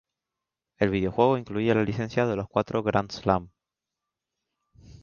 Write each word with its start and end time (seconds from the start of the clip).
El 0.79 0.89
videojuego 0.89 1.37
incluye 1.37 1.75
la 1.75 1.83
licencia 1.83 2.25
de 2.25 2.35
los 2.35 2.47
cuatro 2.49 2.81
Grand 2.81 3.11
Slam. 3.11 3.51